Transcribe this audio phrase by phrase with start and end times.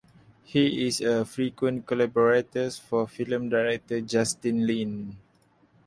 [0.43, 5.15] He is a frequent collaborator for film director Justin Lin.